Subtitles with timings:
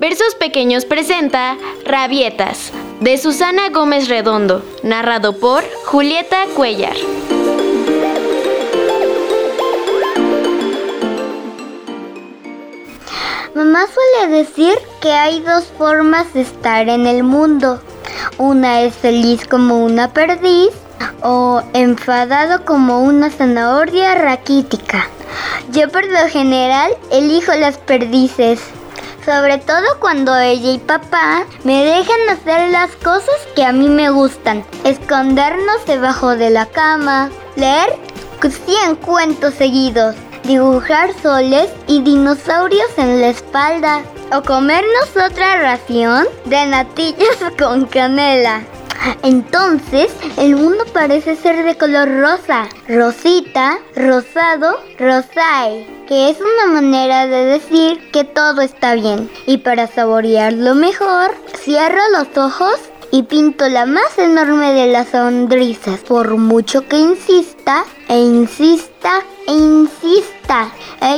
[0.00, 6.96] Versos Pequeños presenta Rabietas, de Susana Gómez Redondo, narrado por Julieta Cuellar.
[13.54, 17.82] Mamá suele decir que hay dos formas de estar en el mundo.
[18.38, 20.70] Una es feliz como una perdiz
[21.22, 25.10] o enfadado como una zanahoria raquítica.
[25.72, 28.62] Yo por lo general elijo las perdices
[29.24, 34.10] sobre todo cuando ella y papá me dejan hacer las cosas que a mí me
[34.10, 34.64] gustan.
[34.84, 37.98] Escondernos debajo de la cama, leer
[38.48, 44.02] 100 cuentos seguidos, dibujar soles y dinosaurios en la espalda,
[44.32, 48.62] o comernos otra ración de natillas con canela.
[49.22, 57.26] Entonces, el mundo parece ser de color rosa, rosita, rosado, rosae, que es una manera
[57.26, 59.30] de decir que todo está bien.
[59.46, 62.78] Y para saborearlo mejor, cierro los ojos
[63.10, 68.18] y pinto la más enorme de las sonrisas, por mucho que insista e insista e
[68.18, 68.89] insista.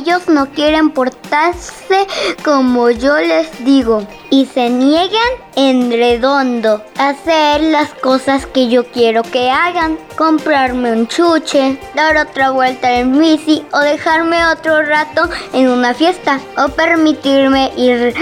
[0.00, 2.06] Ellos no quieren portarse
[2.42, 8.86] como yo les digo y se niegan en redondo a hacer las cosas que yo
[8.86, 9.98] quiero que hagan.
[10.16, 16.40] Comprarme un chuche, dar otra vuelta en bici o dejarme otro rato en una fiesta
[16.56, 18.14] o permitirme ir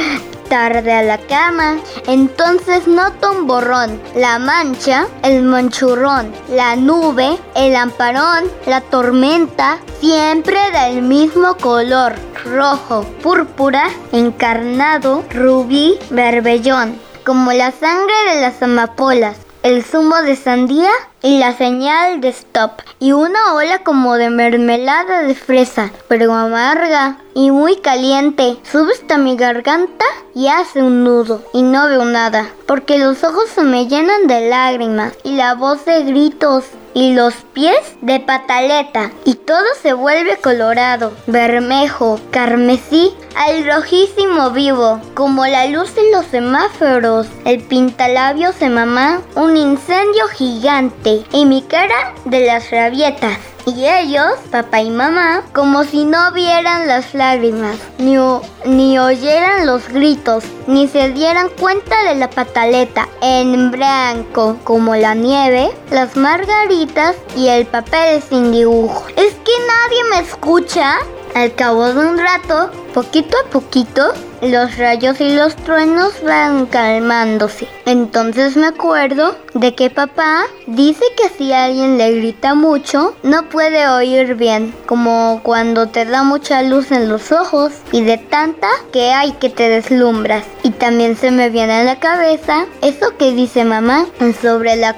[0.48, 1.78] tarde a la cama.
[2.06, 10.58] Entonces noto un borrón, la mancha, el manchurrón, la nube, el amparón, la tormenta, siempre
[10.72, 19.84] del mismo color, rojo, púrpura, encarnado, rubí, berbellón, como la sangre de las amapolas el
[19.84, 20.90] zumo de sandía
[21.22, 27.18] y la señal de stop y una ola como de mermelada de fresa, pero amarga
[27.34, 28.56] y muy caliente.
[28.70, 33.48] Sube hasta mi garganta y hace un nudo y no veo nada, porque los ojos
[33.48, 36.64] se me llenan de lágrimas y la voz de gritos
[36.94, 45.00] y los pies de pataleta y todo se vuelve colorado, bermejo, carmesí, al rojísimo vivo,
[45.15, 51.62] como la luz en los semáforos, el pintalabios de mamá, un incendio gigante y mi
[51.62, 53.38] cara de las rabietas.
[53.65, 58.16] Y ellos, papá y mamá, como si no vieran las lágrimas, ni,
[58.65, 65.15] ni oyeran los gritos, ni se dieran cuenta de la pataleta en blanco, como la
[65.15, 69.06] nieve, las margaritas y el papel sin dibujo.
[69.10, 70.97] ¿Es que nadie me escucha?
[71.38, 74.12] Al cabo de un rato, poquito a poquito,
[74.43, 77.69] los rayos y los truenos van calmándose.
[77.87, 83.88] Entonces me acuerdo de que papá dice que si alguien le grita mucho, no puede
[83.88, 89.12] oír bien, como cuando te da mucha luz en los ojos y de tanta que
[89.12, 90.44] hay que te deslumbras.
[90.65, 94.06] Y también se me viene a la cabeza eso que dice mamá
[94.43, 94.97] sobre, la,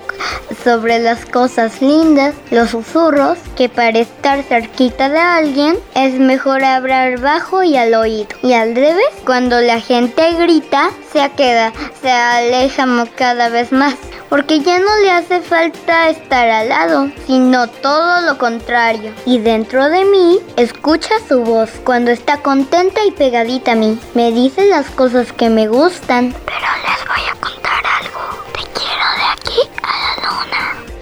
[0.65, 7.21] sobre las cosas lindas, los susurros, que para estar cerquita de alguien es mejor hablar
[7.21, 8.29] bajo y al oído.
[8.43, 12.87] Y al revés, cuando la gente grita, se queda, se aleja
[13.17, 13.95] cada vez más.
[14.29, 19.13] Porque ya no le hace falta estar al lado, sino todo lo contrario.
[19.27, 23.99] Y dentro de mí, escucha su voz cuando está contenta y pegadita a mí.
[24.15, 26.33] Me dice las cosas que me gustan.
[26.47, 26.80] Pero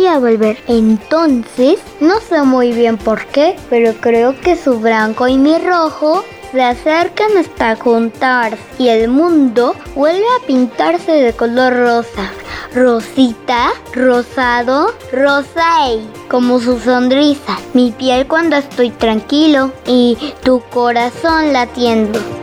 [0.08, 0.58] a volver.
[0.66, 6.24] Entonces, no sé muy bien por qué, pero creo que su blanco y mi rojo
[6.52, 12.30] se acercan hasta juntarse y el mundo vuelve a pintarse de color rosa.
[12.74, 22.37] Rosita, rosado, rosay, como su sonrisa, mi piel cuando estoy tranquilo y tu corazón latiendo.